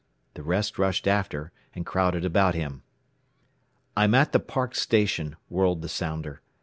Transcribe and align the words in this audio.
The 0.33 0.41
rest 0.41 0.79
rushed 0.79 1.05
after, 1.05 1.51
and 1.75 1.85
crowded 1.85 2.25
about 2.25 2.55
him. 2.55 2.81
"I'm 3.95 4.15
at 4.15 4.31
the 4.31 4.39
Park 4.39 4.73
station," 4.73 5.35
whirled 5.47 5.83
the 5.83 5.89
sounder. 5.89 6.41